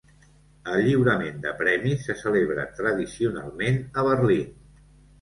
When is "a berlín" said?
4.03-4.55